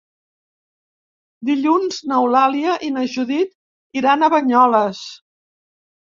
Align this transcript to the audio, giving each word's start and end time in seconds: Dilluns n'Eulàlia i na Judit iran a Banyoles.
Dilluns 1.49 1.99
n'Eulàlia 2.11 2.77
i 2.87 2.89
na 2.95 3.03
Judit 3.15 3.99
iran 4.01 4.25
a 4.25 4.31
Banyoles. 4.37 5.03